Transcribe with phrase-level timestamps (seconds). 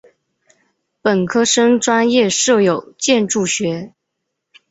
[1.03, 3.93] 本科生专业设有建筑学。